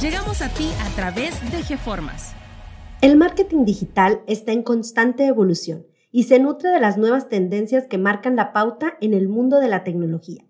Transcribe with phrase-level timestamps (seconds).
[0.00, 2.32] Llegamos a ti a través de GeFormas.
[3.02, 7.98] El marketing digital está en constante evolución y se nutre de las nuevas tendencias que
[7.98, 10.44] marcan la pauta en el mundo de la tecnología.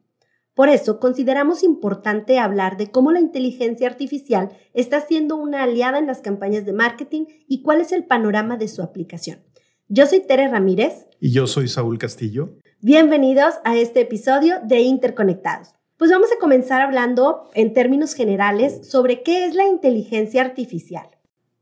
[0.55, 6.07] Por eso consideramos importante hablar de cómo la inteligencia artificial está siendo una aliada en
[6.07, 9.41] las campañas de marketing y cuál es el panorama de su aplicación.
[9.89, 11.07] Yo soy Tere Ramírez.
[11.21, 12.59] Y yo soy Saúl Castillo.
[12.81, 15.75] Bienvenidos a este episodio de Interconectados.
[16.03, 21.07] Pues vamos a comenzar hablando en términos generales sobre qué es la inteligencia artificial.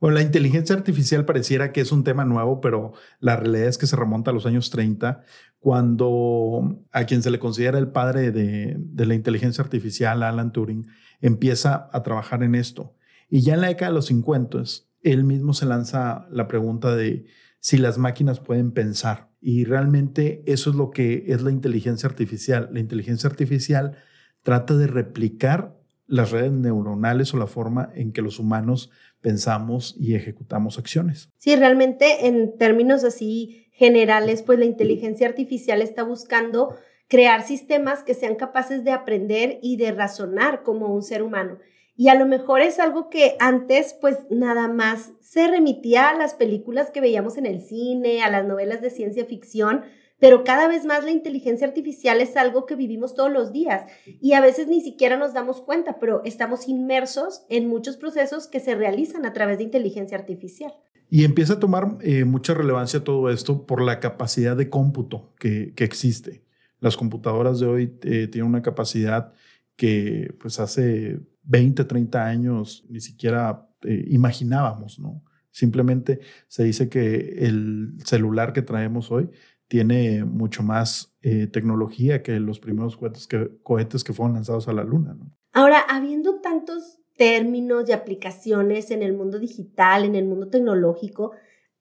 [0.00, 3.86] Bueno, la inteligencia artificial pareciera que es un tema nuevo, pero la realidad es que
[3.86, 5.20] se remonta a los años 30,
[5.58, 10.86] cuando a quien se le considera el padre de, de, la inteligencia artificial, Alan Turing,
[11.20, 12.96] empieza a trabajar en esto.
[13.28, 14.62] Y ya en la década de los 50,
[15.02, 17.26] él mismo se lanza la pregunta de
[17.58, 19.28] si las máquinas pueden pensar.
[19.38, 22.70] Y realmente eso es lo que es la inteligencia artificial.
[22.72, 23.98] La inteligencia artificial
[24.42, 30.14] trata de replicar las redes neuronales o la forma en que los humanos pensamos y
[30.14, 31.30] ejecutamos acciones.
[31.36, 36.74] Sí, realmente en términos así generales, pues la inteligencia artificial está buscando
[37.08, 41.58] crear sistemas que sean capaces de aprender y de razonar como un ser humano.
[41.96, 46.34] Y a lo mejor es algo que antes pues nada más se remitía a las
[46.34, 49.82] películas que veíamos en el cine, a las novelas de ciencia ficción,
[50.20, 53.90] pero cada vez más la inteligencia artificial es algo que vivimos todos los días
[54.20, 58.60] y a veces ni siquiera nos damos cuenta, pero estamos inmersos en muchos procesos que
[58.60, 60.72] se realizan a través de inteligencia artificial.
[61.08, 65.72] Y empieza a tomar eh, mucha relevancia todo esto por la capacidad de cómputo que,
[65.78, 66.44] existe.
[66.78, 69.32] Las computadoras de hoy eh, tienen una capacidad
[69.74, 75.24] que pues hace 20, 30 años ni siquiera eh, imaginábamos, ¿no?
[75.50, 79.30] Simplemente se dice que el celular que traemos hoy
[79.70, 85.14] tiene mucho más eh, tecnología que los primeros cohetes que, fueron lanzados a la Luna.
[85.14, 85.30] ¿no?
[85.52, 91.30] Ahora, habiendo tantos términos y aplicaciones en el mundo digital, en el mundo tecnológico,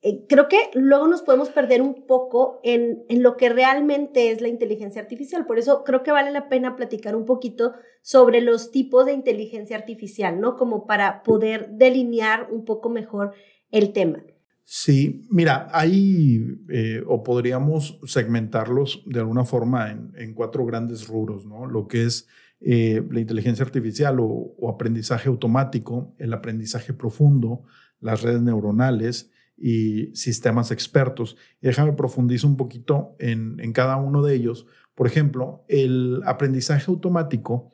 [0.03, 4.39] eh, creo que luego nos podemos perder un poco en, en, lo que realmente es
[4.39, 5.47] la inteligencia artificial.
[5.47, 7.73] Por eso creo que vale la pena platicar un poquito
[8.03, 10.57] sobre los tipos de inteligencia artificial, ¿no?
[10.57, 13.33] Como para poder delinear un poco mejor
[13.71, 14.23] el tema.
[14.71, 21.65] Sí, mira, hay, eh, o podríamos segmentarlos de alguna forma en, cuatro grandes rubros, ¿no?
[21.65, 22.27] Lo que es
[22.61, 27.63] eh, la inteligencia artificial o, aprendizaje automático, el aprendizaje profundo,
[27.99, 31.35] las redes neuronales y sistemas expertos.
[31.63, 34.67] Y déjame profundizar un poquito en, en cada uno de ellos.
[34.93, 37.71] Por ejemplo, el aprendizaje automático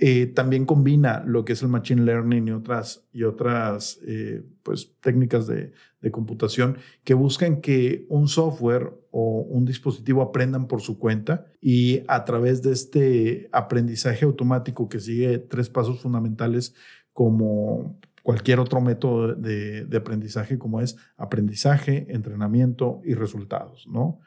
[0.00, 4.92] eh, también combina lo que es el machine learning y otras, y otras eh, pues,
[5.00, 5.72] técnicas de,
[6.12, 12.24] computación que buscan que un software o un dispositivo aprendan por su cuenta y a
[12.24, 16.72] través de este aprendizaje automático que sigue tres pasos fundamentales
[17.12, 24.20] como cualquier otro método de, de aprendizaje como es aprendizaje, entrenamiento y resultados, ¿no?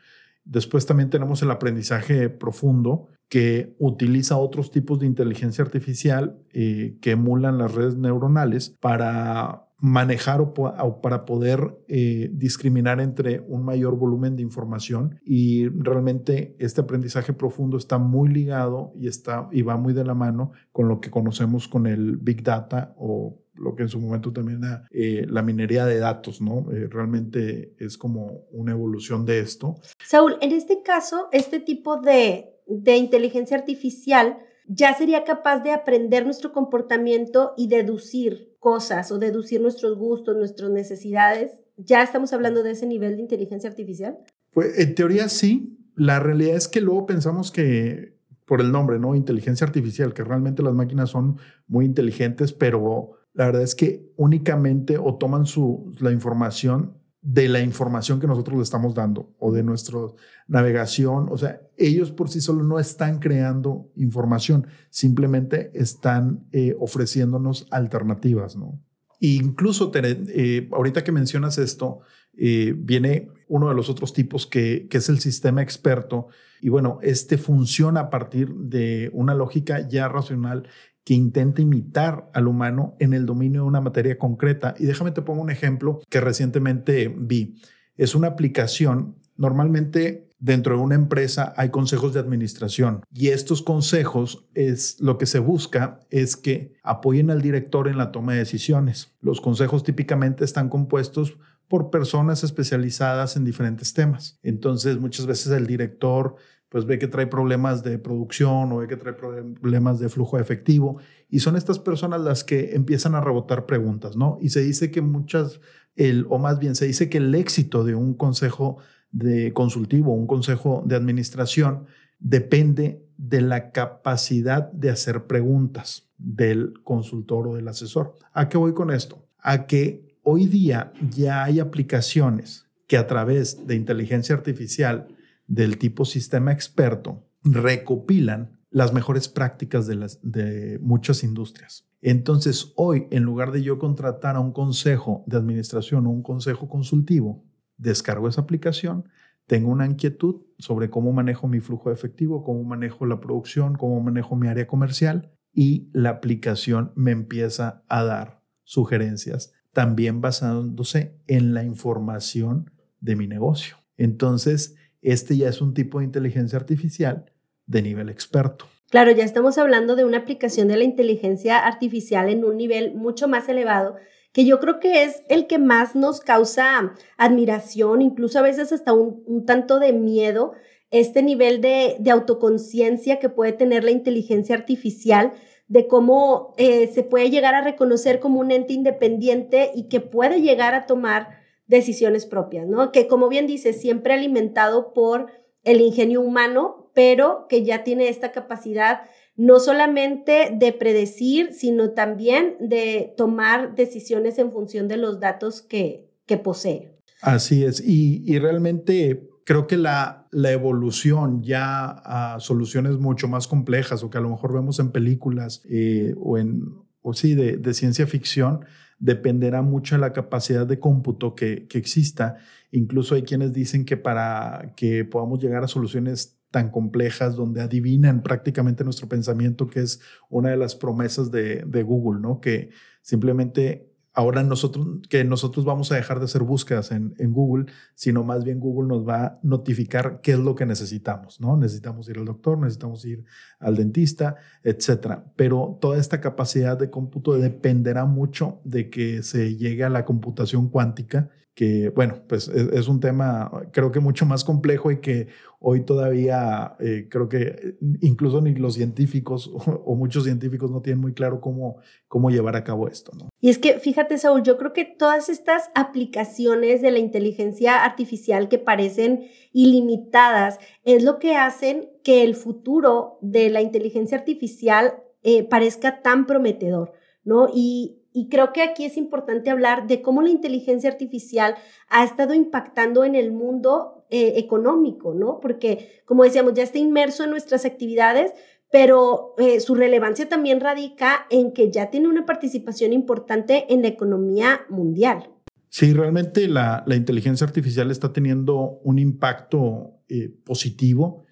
[0.44, 7.12] Después también tenemos el aprendizaje profundo, que utiliza otros tipos de inteligencia artificial eh, que
[7.12, 10.54] emulan las redes neuronales para manejar o,
[11.02, 15.20] para poder eh, discriminar entre un mayor volumen de información.
[15.26, 20.14] Y realmente este aprendizaje profundo está muy ligado y está y va muy de la
[20.14, 24.32] mano con lo que conocemos con el big data o lo que en su momento
[24.32, 26.66] también era eh, la minería de datos, ¿no?
[26.90, 29.76] realmente es como una evolución de esto.
[30.06, 36.24] Saúl, en este caso, este tipo de de inteligencia artificial ya sería capaz de aprender
[36.24, 41.52] nuestro comportamiento y deducir cosas o deducir nuestros gustos, nuestras necesidades.
[41.78, 44.20] ¿Ya estamos hablando de ese nivel de inteligencia artificial?
[44.52, 45.78] Pues en teoría sí.
[45.96, 48.16] La realidad es que luego pensamos que
[48.46, 49.14] por el nombre, ¿no?
[49.14, 51.38] Inteligencia artificial, que realmente las máquinas son
[51.68, 57.60] muy inteligentes, pero la verdad es que únicamente o toman su, la información de la
[57.62, 60.00] información que nosotros le estamos dando o de nuestra
[60.48, 61.28] navegación.
[61.30, 68.56] O sea, ellos por sí solos no están creando información, simplemente están eh, ofreciéndonos alternativas,
[68.56, 68.80] ¿no?
[69.22, 72.00] incluso, eh, ahorita que mencionas esto,
[72.36, 76.28] eh, viene uno de los otros tipos que, que, es el sistema experto.
[76.60, 80.68] Y bueno, este funciona a partir de una lógica ya racional
[81.04, 84.76] que intenta imitar al humano en el dominio de una materia concreta.
[84.78, 87.56] Y déjame te pongo un ejemplo que recientemente vi.
[87.98, 94.48] Es una aplicación, normalmente dentro de una empresa hay consejos de administración y estos consejos
[94.56, 99.14] es lo que se busca es que apoyen al director en la toma de decisiones.
[99.22, 101.38] Los consejos típicamente están compuestos
[101.68, 104.40] por personas especializadas en diferentes temas.
[104.44, 106.36] Entonces, muchas veces el director
[106.72, 111.00] pues ve que trae problemas de producción o ve que trae problemas de flujo efectivo
[111.30, 114.38] y son estas personas las que empiezan a rebotar preguntas, ¿no?
[114.40, 115.60] Y se dice que muchas,
[115.98, 118.78] el, o más bien se dice que el éxito de un consejo
[119.12, 121.88] de consultivo, un consejo de administración,
[122.20, 128.16] depende de la capacidad de hacer preguntas del consultor o del asesor.
[128.32, 129.28] ¿A qué voy con esto?
[129.40, 135.10] A que hoy día ya hay aplicaciones que a través de inteligencia artificial
[135.48, 141.88] del tipo sistema experto recopilan las mejores prácticas de, las, de muchas industrias.
[142.02, 146.68] Entonces, hoy, en lugar de yo contratar a un consejo de administración o un consejo
[146.68, 147.46] consultivo,
[147.78, 149.06] descargo esa aplicación,
[149.46, 154.00] tengo una inquietud sobre cómo manejo mi flujo de efectivo, cómo manejo la producción, cómo
[154.02, 161.54] manejo mi área comercial y la aplicación me empieza a dar sugerencias, también basándose en
[161.54, 162.72] la información
[163.02, 163.76] de mi negocio.
[163.98, 167.32] Entonces, este ya es un tipo de inteligencia artificial
[167.66, 168.66] de nivel experto.
[168.90, 173.30] Claro, ya estamos hablando de una aplicación de la inteligencia artificial en un nivel mucho
[173.30, 173.96] más elevado,
[174.34, 178.94] que yo creo que es el que más nos causa admiración, incluso a veces hasta
[178.94, 180.54] un, tanto de miedo,
[180.90, 185.34] este nivel de, autoconciencia que puede tener la inteligencia artificial,
[185.70, 190.42] de cómo eh, se puede llegar a reconocer como un ente independiente y que puede
[190.42, 191.41] llegar a tomar
[191.72, 192.92] decisiones propias, ¿no?
[192.92, 195.28] Que como bien dice, siempre alimentado por
[195.64, 199.04] el ingenio humano, pero que ya tiene esta capacidad
[199.38, 206.12] no solamente de predecir, sino también de tomar decisiones en función de los datos que,
[206.26, 206.98] que posee.
[207.22, 214.04] Así es, y, realmente creo que la, la, evolución ya a soluciones mucho más complejas
[214.04, 216.64] o que a lo mejor vemos en películas eh, o en,
[217.02, 218.66] o sí, de, de ciencia ficción,
[219.02, 222.38] dependerá mucho de la capacidad de cómputo que, que, exista.
[222.70, 228.22] Incluso hay quienes dicen que para que podamos llegar a soluciones tan complejas donde adivinan
[228.22, 232.40] prácticamente nuestro pensamiento, que es una de las promesas de, de Google, ¿no?
[232.40, 232.70] Que
[233.02, 237.66] simplemente ahora nosotros, que nosotros vamos a dejar de hacer búsquedas en, en, Google,
[237.96, 241.56] sino más bien Google nos va a notificar qué es lo que necesitamos, ¿no?
[241.58, 243.24] Necesitamos ir al doctor, necesitamos ir
[243.60, 245.32] al dentista, etcétera.
[245.36, 250.70] Pero toda esta capacidad de cómputo dependerá mucho de que se llegue a la computación
[250.70, 255.28] cuántica que bueno, pues es, un tema creo que mucho más complejo y que
[255.60, 261.14] hoy todavía eh, creo que incluso ni los científicos o, muchos científicos no tienen muy
[261.14, 263.12] claro cómo, cómo llevar a cabo esto.
[263.18, 263.30] ¿no?
[263.42, 268.48] Y es que fíjate, Saúl, yo creo que todas estas aplicaciones de la inteligencia artificial
[268.48, 274.94] que parecen ilimitadas es lo que hacen que el futuro de la inteligencia artificial
[275.24, 276.94] eh, parezca tan prometedor,
[277.24, 277.48] ¿no?
[277.54, 281.56] Y, y creo que aquí es importante hablar de cómo la inteligencia artificial
[281.88, 285.40] ha estado impactando en el mundo eh, económico, ¿no?
[285.40, 288.34] Porque, como decíamos, ya está inmerso en nuestras actividades,
[288.70, 293.88] pero eh, su relevancia también radica en que ya tiene una participación importante en la
[293.88, 295.30] economía mundial.
[295.70, 301.26] Sí, realmente la, inteligencia artificial está teniendo un impacto eh, positivo.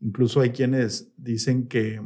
[0.00, 2.00] Incluso hay quienes dicen que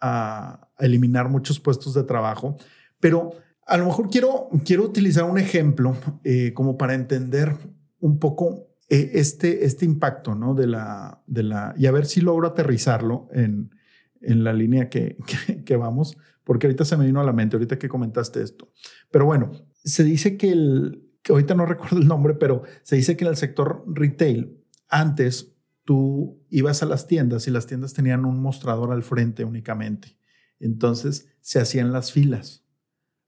[0.00, 2.56] a eliminar muchos puestos de trabajo,
[3.00, 3.32] pero
[3.66, 7.52] a lo mejor quiero, quiero utilizar un ejemplo eh, como para entender
[7.98, 10.54] un poco eh, este, este impacto, ¿no?
[10.54, 13.74] De la, de la, y a ver si logro aterrizarlo en,
[14.20, 15.16] en la línea que,
[15.64, 18.70] que, vamos, porque ahorita se me vino a la mente, ahorita que comentaste esto.
[19.10, 19.50] Pero bueno,
[19.84, 23.30] se dice que el, que ahorita no recuerdo el nombre, pero se dice que en
[23.30, 25.52] el sector retail, antes
[25.84, 30.16] tú ibas a las tiendas y las tiendas tenían un mostrador al frente únicamente.
[30.60, 32.65] Entonces se hacían las filas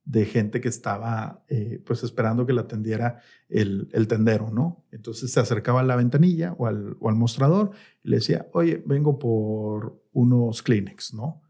[0.09, 4.87] de gente que estaba eh, pues esperando que la atendiera el, el, tendero, ¿no?
[4.91, 7.73] Entonces se acercaba a la ventanilla o al, o al mostrador
[8.03, 11.43] y le decía, oye, vengo por unos Kleenex, ¿no?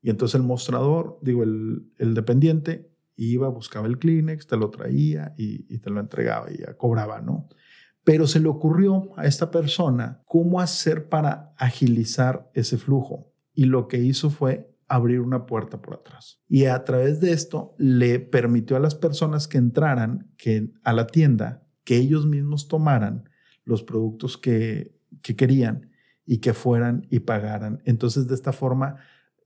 [0.00, 5.34] Y entonces el mostrador, digo, el, el dependiente iba, buscaba el Kleenex, te lo traía
[5.36, 7.48] y, te lo entregaba y ya cobraba, ¿no?
[8.04, 13.32] Pero se le ocurrió a esta persona cómo hacer para agilizar ese flujo.
[13.54, 16.40] Y lo que hizo fue abrir una puerta por atrás.
[16.48, 20.30] Y a través de esto le permitió a las personas que entraran
[20.82, 23.28] a la tienda que ellos mismos tomaran
[23.64, 25.90] los productos que, que querían
[26.26, 27.82] y que fueran y pagaran.
[27.84, 28.96] Entonces, de esta forma,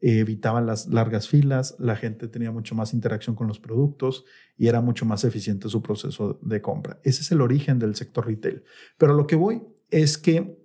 [0.01, 4.25] evitaban las largas filas, la gente tenía mucho más interacción con los productos
[4.57, 7.01] y era mucho más eficiente su proceso de compra.
[7.03, 8.63] Ese es el origen del sector retail.
[8.97, 10.57] Pero lo que voy es que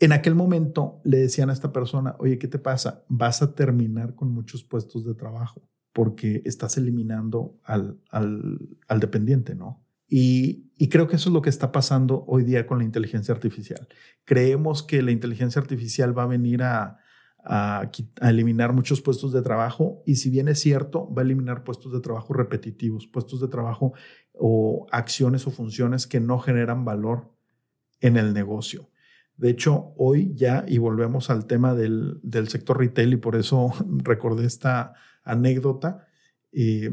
[0.00, 3.04] en aquel momento le decían a esta persona, oye, ¿qué te pasa?
[3.08, 9.84] Vas a terminar con muchos puestos de trabajo porque estás eliminando al, al, dependiente, ¿no?
[10.08, 13.86] Y, creo que eso es lo que está pasando hoy día con la inteligencia artificial.
[14.24, 16.98] Creemos que la inteligencia artificial va a venir a,
[17.44, 17.90] a,
[18.22, 22.00] eliminar muchos puestos de trabajo y si bien es cierto, va a eliminar puestos de
[22.00, 23.92] trabajo repetitivos, puestos de trabajo
[24.32, 27.30] o acciones o funciones que no generan valor
[28.00, 28.89] en el negocio.
[29.40, 33.72] De hecho, hoy ya, y volvemos al tema del, sector retail, y por eso
[34.04, 34.92] recordé esta
[35.24, 36.06] anécdota,
[36.52, 36.90] eh,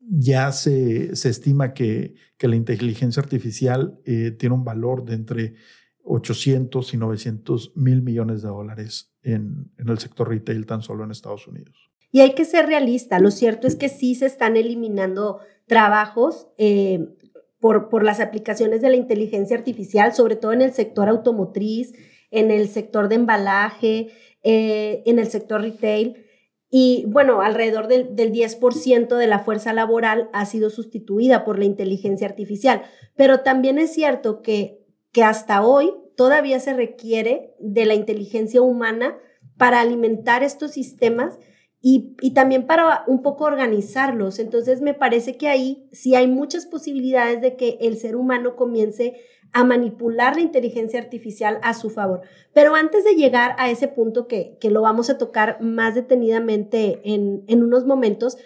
[0.00, 5.54] ya se, estima que, la inteligencia artificial eh, tiene un valor de entre
[6.02, 11.46] 800 y 900 mil millones de dólares en, el sector retail tan solo en Estados
[11.46, 11.88] Unidos.
[12.10, 13.20] Y hay que ser realista.
[13.20, 17.14] Lo cierto es que sí se están eliminando trabajos eh,
[17.60, 21.92] por, por las aplicaciones de la inteligencia artificial, sobre todo en el sector automotriz,
[22.30, 24.08] en el sector de embalaje,
[24.42, 26.26] eh, en el sector retail.
[26.70, 31.64] Y bueno, alrededor del, del 10% de la fuerza laboral ha sido sustituida por la
[31.66, 32.82] inteligencia artificial.
[33.16, 39.18] Pero también es cierto que, que hasta hoy todavía se requiere de la inteligencia humana
[39.56, 41.38] para alimentar estos sistemas
[41.82, 44.38] y, también para un poco organizarlos.
[44.38, 49.20] Entonces me parece que ahí sí hay muchas posibilidades de que el ser humano comience
[49.52, 52.20] a manipular la inteligencia artificial a su favor.
[52.52, 57.44] Pero antes de llegar a ese punto que, lo vamos a tocar más detenidamente en,
[57.48, 58.36] en unos momentos,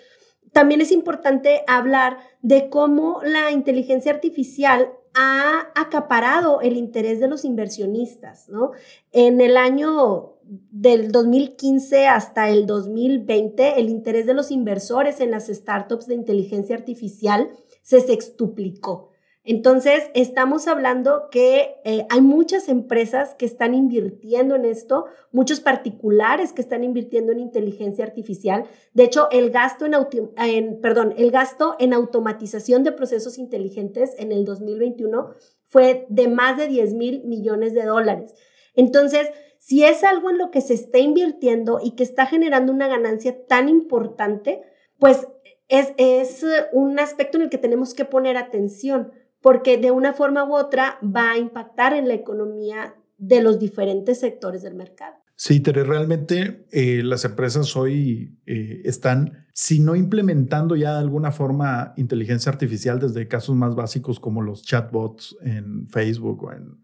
[0.52, 7.44] también es importante hablar de cómo la inteligencia artificial ha acaparado el interés de los
[7.44, 8.72] inversionistas, ¿no?
[9.12, 15.46] En el año del 2015 hasta el 2020, el interés de los inversores en las
[15.46, 17.50] startups de inteligencia artificial
[17.82, 19.10] se sextuplicó.
[19.46, 26.54] Entonces, estamos hablando que eh, hay muchas empresas que están invirtiendo en esto, muchos particulares
[26.54, 28.64] que están invirtiendo en inteligencia artificial.
[28.94, 34.46] De hecho, el gasto en, perdón, el gasto en automatización de procesos inteligentes en el
[34.46, 35.34] 2021
[35.66, 38.34] fue de más de 10 mil millones de dólares.
[38.74, 39.28] Entonces,
[39.58, 43.46] si es algo en lo que se está invirtiendo y que está generando una ganancia
[43.46, 44.62] tan importante,
[44.98, 45.26] pues
[45.68, 50.54] es, un aspecto en el que tenemos que poner atención porque de una forma u
[50.54, 55.16] otra va a impactar en la economía de los diferentes sectores del mercado.
[55.36, 61.32] Sí, Tere, realmente eh, las empresas hoy eh, están, si no implementando ya de alguna
[61.32, 66.78] forma inteligencia artificial desde casos más básicos como los chatbots en Facebook o en,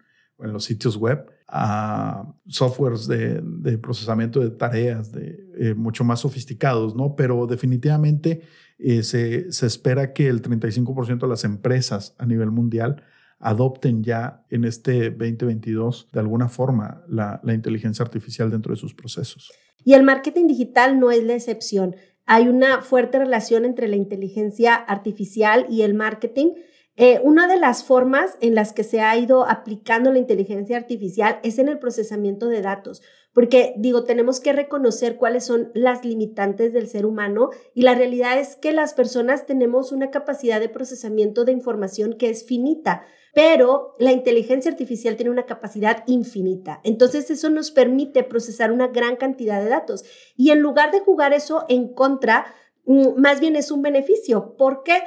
[0.53, 7.17] los sitios web, a softwares de, procesamiento de tareas de, eh, mucho más sofisticados, ¿no?
[7.17, 8.43] Pero definitivamente
[8.79, 13.03] eh, se, espera que el 35% de las empresas a nivel mundial
[13.41, 18.95] adopten ya en este 2022 de alguna forma la, la inteligencia artificial dentro de sus
[18.95, 19.51] procesos.
[19.85, 21.97] Y el marketing digital no es la excepción.
[22.27, 26.53] Hay una fuerte relación entre la inteligencia artificial y el marketing.
[26.97, 31.41] Eh, una de las formas en las que se ha ido aplicando la inteligencia artificial
[31.43, 33.03] es en el procesamiento de datos.
[33.33, 38.41] Porque digo, tenemos que reconocer cuáles son las limitantes del ser humano y la realidad
[38.41, 43.95] es que las personas tenemos una capacidad de procesamiento de información que es finita, pero
[44.01, 46.81] la inteligencia artificial tiene una capacidad infinita.
[46.83, 50.05] Entonces eso nos permite procesar una gran cantidad de datos
[50.37, 52.53] y en lugar de jugar eso en contra,
[52.87, 54.57] mm, más bien es un beneficio.
[54.57, 54.95] ¿Por qué?
[54.95, 55.05] Porque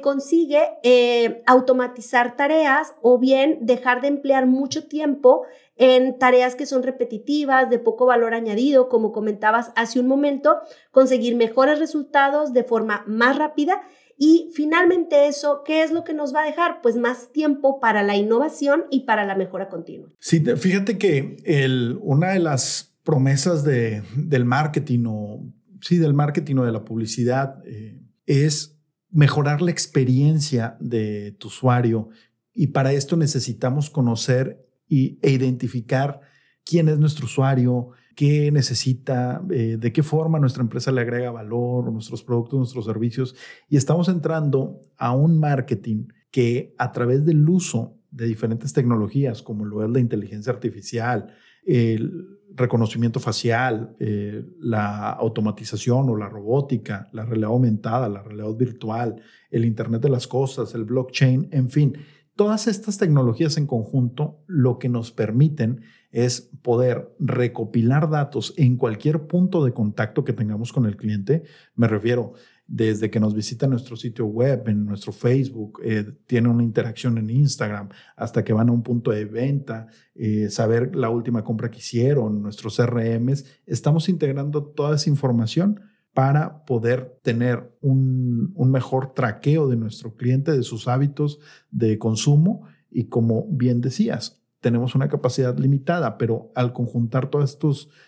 [0.00, 5.42] consigue eh, automatizar tareas o bien dejar de emplear mucho tiempo
[5.76, 10.56] en tareas que son repetitivas, de poco valor añadido, como comentabas hace un momento,
[10.90, 13.82] conseguir mejores resultados de forma más rápida
[14.18, 16.80] y finalmente eso, ¿qué es lo que nos va a dejar?
[16.82, 20.10] Pues más tiempo para la innovación y para la mejora continua.
[20.20, 26.56] Sí, fíjate que el, una de las promesas de, del marketing o, sí, del marketing
[26.56, 28.71] o de la publicidad eh, es
[29.12, 32.08] mejorar la experiencia de tu usuario
[32.54, 36.20] y para esto necesitamos conocer e identificar
[36.64, 41.90] quién es nuestro usuario, qué necesita, eh, de qué forma nuestra empresa le agrega valor,
[41.90, 43.34] nuestros productos, nuestros servicios.
[43.68, 49.64] Y estamos entrando a un marketing que a través del uso de diferentes tecnologías, como
[49.64, 51.34] lo es la inteligencia artificial,
[51.66, 59.16] el reconocimiento facial, eh, la automatización o la robótica, la realidad aumentada, la realidad virtual,
[59.50, 61.96] el Internet de las Cosas, el blockchain, en fin,
[62.36, 69.26] todas estas tecnologías en conjunto lo que nos permiten es poder recopilar datos en cualquier
[69.26, 71.44] punto de contacto que tengamos con el cliente.
[71.74, 72.34] Me refiero
[72.74, 77.28] desde que nos visita nuestro sitio web, en nuestro Facebook, eh, tiene una interacción en
[77.28, 81.80] Instagram, hasta que van a un punto de venta, eh, saber la última compra que
[81.80, 83.44] hicieron, nuestros CRMs.
[83.66, 85.82] Estamos integrando toda esa información
[86.14, 92.66] para poder tener un, un mejor traqueo de nuestro cliente, de sus hábitos de consumo.
[92.90, 97.58] Y como bien decías, tenemos una capacidad limitada, pero al conjuntar todas,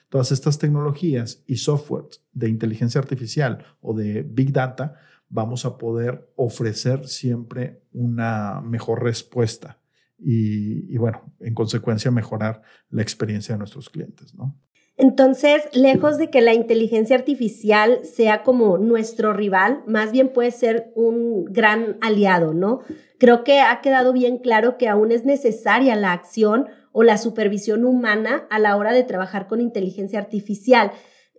[0.08, 4.94] todas estas tecnologías y softwares de inteligencia artificial o de big data,
[5.28, 9.80] vamos a poder ofrecer siempre una mejor respuesta
[10.16, 14.56] y, y bueno, en consecuencia mejorar la experiencia de nuestros clientes, ¿no?
[14.96, 20.92] Entonces, lejos de que la inteligencia artificial sea como nuestro rival, más bien puede ser
[20.94, 22.80] un gran aliado, ¿no?
[23.18, 27.84] Creo que ha quedado bien claro que aún es necesaria la acción o la supervisión
[27.84, 30.92] humana a la hora de trabajar con inteligencia artificial.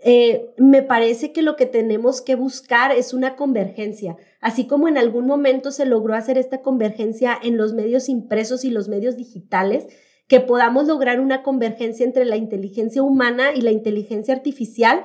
[0.03, 4.97] Eh, me parece que lo que tenemos que buscar es una convergencia, así como en
[4.97, 9.87] algún momento se logró hacer esta convergencia en los medios impresos y los medios digitales,
[10.27, 15.03] que podamos lograr una convergencia entre la inteligencia humana y la inteligencia artificial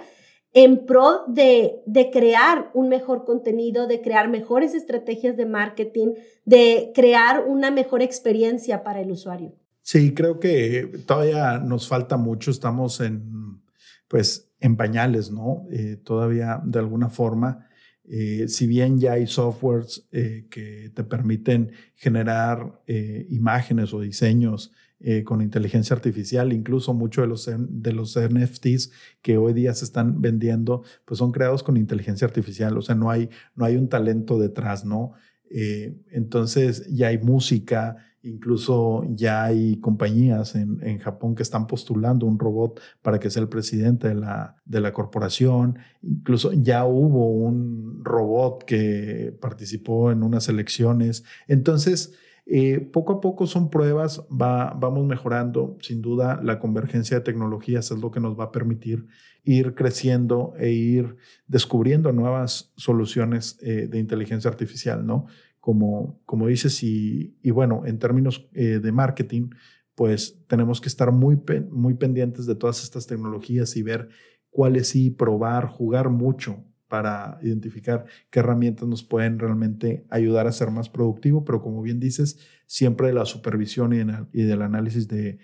[0.52, 6.90] en pro de, de, crear un mejor contenido, de crear mejores estrategias de marketing, de
[6.94, 9.54] crear una mejor experiencia para el usuario.
[9.82, 13.62] Sí, creo que todavía nos falta mucho, estamos en,
[14.08, 15.66] pues, en pañales, ¿no?
[15.70, 17.66] Eh, todavía de alguna forma,
[18.04, 22.82] eh, si bien ya hay softwares eh, que te permiten generar
[23.28, 28.90] imágenes o diseños eh, con inteligencia artificial, incluso muchos de los, de los NFTs
[29.22, 33.10] que hoy día se están vendiendo, pues son creados con inteligencia artificial, o sea, no
[33.10, 35.12] hay, no hay un talento detrás, ¿no?
[35.48, 42.26] Eh, entonces ya hay música, incluso ya hay compañías en, en, Japón que están postulando
[42.26, 47.32] un robot para que sea el presidente de la, de la corporación, incluso ya hubo
[47.32, 52.12] un robot que participó en unas elecciones, entonces
[52.46, 55.76] eh, poco a poco son pruebas, va, vamos mejorando.
[55.80, 59.06] Sin duda, la convergencia de tecnologías es lo que nos va a permitir
[59.44, 65.26] ir creciendo e ir descubriendo nuevas soluciones eh, de inteligencia artificial, ¿no?
[65.60, 69.50] Como, como dices, y, bueno, en términos eh, de marketing,
[69.94, 71.38] pues tenemos que estar muy,
[71.70, 74.08] muy pendientes de todas estas tecnologías y ver
[74.48, 80.70] cuáles sí probar, jugar mucho para identificar qué herramientas nos pueden realmente ayudar a ser
[80.70, 83.92] más productivo, pero como bien dices, siempre de la supervisión
[84.32, 85.38] y, del análisis de,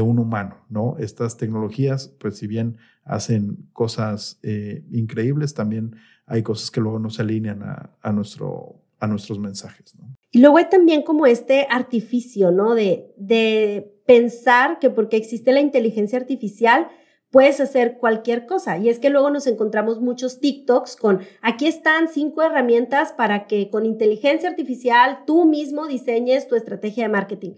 [0.00, 0.96] un humano, ¿no?
[0.98, 7.10] Estas tecnologías, pues si bien hacen cosas eh, increíbles, también hay cosas que luego no
[7.10, 9.94] se alinean a, nuestro, a nuestros mensajes.
[10.30, 12.74] Y luego hay también como este artificio, ¿no?
[12.74, 16.88] De pensar que porque existe la inteligencia artificial,
[17.32, 18.78] puedes hacer cualquier cosa.
[18.78, 23.70] Y es que luego nos encontramos muchos TikToks con, aquí están cinco herramientas para que
[23.70, 27.54] con inteligencia artificial tú mismo diseñes tu estrategia de marketing.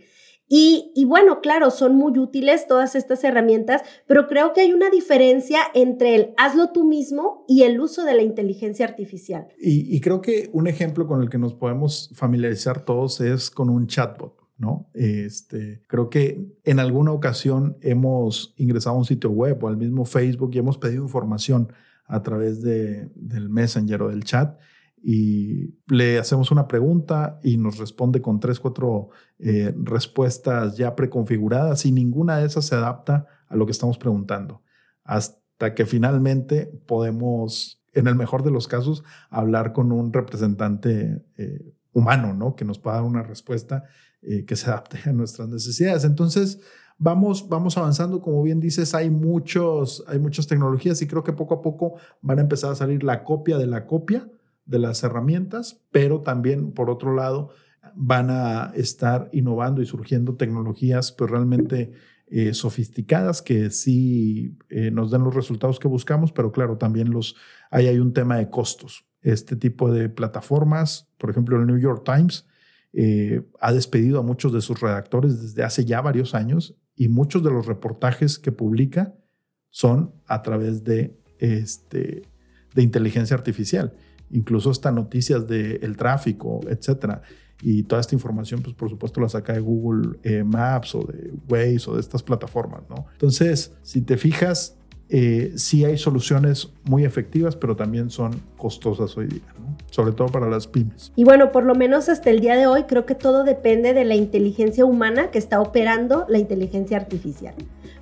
[0.47, 5.59] Y, bueno, claro, son muy útiles todas estas herramientas, pero creo que hay una diferencia
[5.73, 9.49] entre el hazlo tú mismo y el uso de la inteligencia artificial.
[9.59, 13.89] Y creo que un ejemplo con el que nos podemos familiarizar todos es con un
[13.89, 14.44] chatbot.
[14.57, 14.91] ¿No?
[14.95, 20.05] Este, creo que en alguna ocasión hemos ingresado a un sitio web o al mismo
[20.05, 21.73] Facebook y hemos pedido información
[22.07, 24.59] a través de, del Messenger o del chat
[25.07, 31.85] y le hacemos una pregunta y nos responde con tres, cuatro eh, respuestas ya preconfiguradas
[31.85, 34.63] y ninguna de esas se adapta a lo que estamos preguntando.
[35.05, 41.75] Hasta que finalmente podemos, en el mejor de los casos, hablar con un representante eh,
[41.93, 42.57] humano, ¿no?
[42.57, 43.85] Que nos pueda dar una respuesta
[44.27, 46.05] eh, que se adapte a nuestras necesidades.
[46.05, 46.61] Entonces,
[46.99, 51.55] vamos, vamos avanzando, como bien dices, hay, muchos, hay muchas tecnologías y creo que poco
[51.55, 54.29] a poco van a empezar a salir la copia de la copia
[54.65, 57.51] de las herramientas, pero también, por otro lado,
[57.95, 61.93] van a estar innovando y surgiendo tecnologías pues realmente
[62.27, 67.37] eh, sofisticadas que sí eh, nos den los resultados que buscamos, pero claro, también los,
[67.71, 69.05] ahí hay un tema de costos.
[69.21, 72.47] Este tipo de plataformas, por ejemplo, el New York Times,
[72.97, 77.43] eh, ha despedido a muchos de sus redactores desde hace ya varios años y muchos
[77.43, 79.15] de los reportajes que publica
[79.71, 82.23] son a través de, este,
[82.75, 83.95] de inteligencia artificial.
[84.31, 87.23] Incluso hasta noticias del tráfico, etcétera.
[87.63, 91.33] Y toda esta información, pues por supuesto, la saca de Google eh, Maps o de
[91.49, 93.07] Waze o de estas plataformas, ¿no?
[93.13, 94.77] Entonces, si te fijas,
[95.11, 99.43] eh, sí hay soluciones muy efectivas, pero también son costosas hoy día,
[99.91, 101.13] sobre todo para las pymes.
[101.15, 104.05] Y bueno, por lo menos hasta el día de hoy creo que todo depende de
[104.05, 107.55] la inteligencia humana que está operando la inteligencia artificial.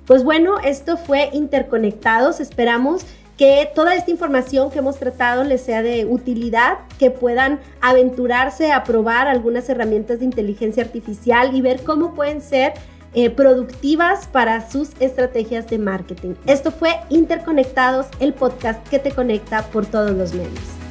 [0.05, 2.39] Pues bueno, esto fue Interconectados.
[2.39, 3.05] Esperamos
[3.37, 8.83] que toda esta información que hemos tratado les sea de utilidad, que puedan aventurarse a
[8.83, 12.73] probar algunas herramientas de inteligencia artificial y ver cómo pueden ser
[13.13, 16.35] eh, productivas para sus estrategias de marketing.
[16.45, 20.82] Esto fue Interconectados, el podcast que te conecta por todos los medios.